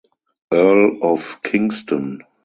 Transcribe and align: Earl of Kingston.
Earl 0.51 0.97
of 1.03 1.43
Kingston. 1.43 2.23